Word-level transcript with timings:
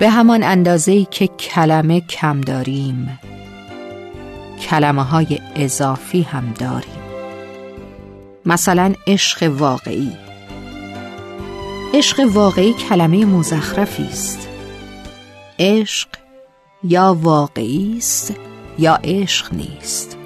به 0.00 0.10
همان 0.10 0.42
اندازه 0.42 1.04
که 1.04 1.26
کلمه 1.26 2.00
کم 2.00 2.40
داریم. 2.40 3.18
کلمه 4.60 5.02
های 5.02 5.38
اضافی 5.54 6.22
هم 6.22 6.54
داریم. 6.58 7.00
مثلا 8.46 8.94
عشق 9.06 9.52
واقعی. 9.58 10.12
عشق 11.94 12.20
واقعی 12.32 12.72
کلمه 12.72 13.24
مزخرفی 13.24 14.02
است. 14.02 14.48
عشق 15.58 16.08
یا 16.84 17.16
واقعی 17.20 17.94
است 17.98 18.34
یا 18.78 18.98
عشق 19.04 19.54
نیست. 19.54 20.16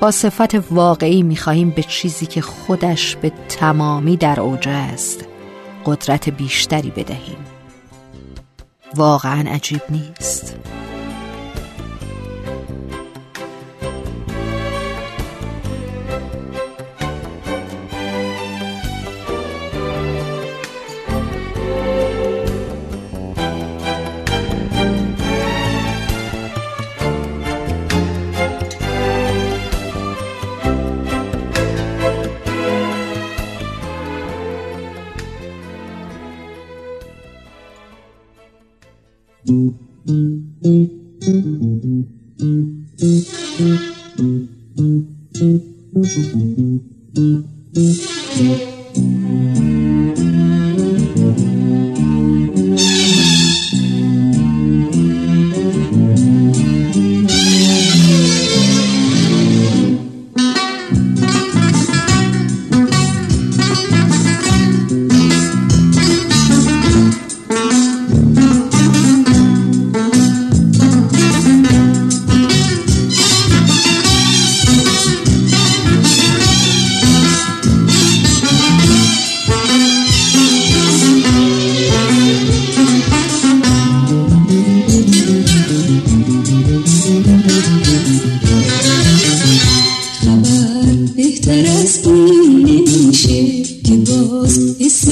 با 0.00 0.10
صفت 0.10 0.72
واقعی 0.72 1.22
می‌خواهیم 1.22 1.70
به 1.70 1.82
چیزی 1.82 2.26
که 2.26 2.40
خودش 2.40 3.16
به 3.16 3.32
تمامی 3.48 4.16
در 4.16 4.40
اوج 4.40 4.68
است 4.68 5.24
قدرت 5.86 6.28
بیشتری 6.28 6.90
بدهیم. 6.90 7.53
واقعا 8.96 9.50
عجیب 9.50 9.80
نیست. 9.90 10.56
Thank 43.64 43.80
you. 45.36 46.63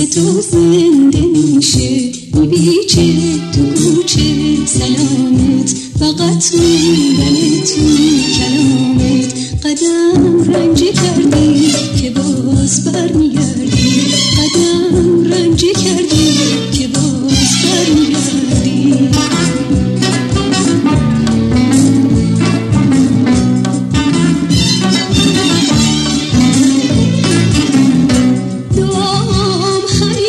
تو 0.06 0.40
زنده 0.40 1.20
میشه. 1.20 2.12
میچه 2.34 3.06
تو 3.52 4.02
چه 4.02 4.20
سلامت. 4.66 5.74
فقط 5.98 6.54
موندن 6.54 7.60
تو 7.64 7.80
کلامت. 8.36 9.34
قدم 9.64 10.52
رنجی 10.52 10.92
کردی 10.92 11.72
که 12.00 12.10
باز 12.10 12.84
برمیگردی. 12.84 13.31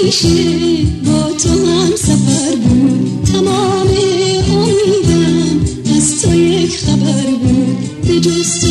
همیشه 0.03 0.28
با 1.06 1.30
تو 1.44 1.50
هم 1.50 1.96
سفر 1.96 2.56
بود. 2.56 3.30
تمام 3.34 3.88
امیدم 4.52 5.62
از 5.96 6.22
تو 6.22 6.36
یک 6.36 6.78
خبر 6.78 7.25
بود. 7.41 7.78
به 8.08 8.19
جز 8.19 8.59
تو 8.62 8.68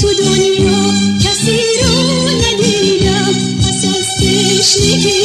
تو 0.00 0.08
دنیا 0.24 0.82
کسی 1.24 1.60
رو 1.82 1.94
ندیدم. 2.42 3.34
پس 3.62 3.84
از 3.84 4.06
تشنگی 4.16 5.22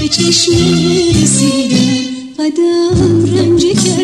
به 0.00 0.08
چشم 0.08 0.52
رسیدم. 1.22 2.04
قدم 2.38 3.36
رنجی 3.36 3.74
کردی 3.74 4.03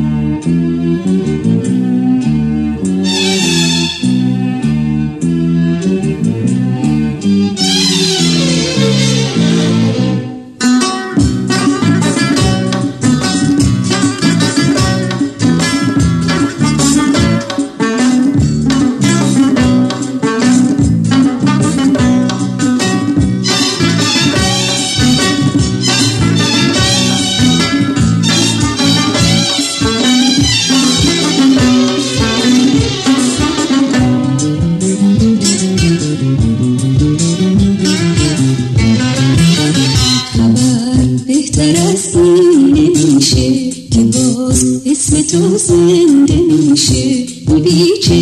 تو 45.31 45.57
زنده 45.57 46.35
میشه 46.35 47.25
میبیچه 47.47 48.15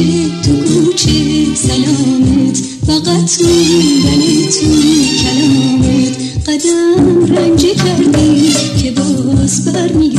تو 0.44 0.51
کوچه 0.51 1.56
سلامت. 1.56 2.57
فقط 2.88 3.41
موندن 3.41 4.21
تو 4.51 4.67
کلامت. 5.21 6.17
قدم 6.47 7.35
رنجی 7.35 7.75
کردی 7.75 8.53
که 8.81 8.91
باز 8.91 9.65
برمی 9.65 10.19